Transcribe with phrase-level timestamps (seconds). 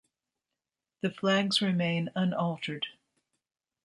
[1.01, 2.87] The flags remain unaltered.